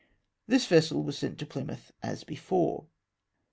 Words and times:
This 0.47 0.65
vessel 0.65 1.03
was 1.03 1.15
sent 1.15 1.37
to 1.37 1.45
Plymouth 1.45 1.91
as 2.01 2.23
before. 2.23 2.87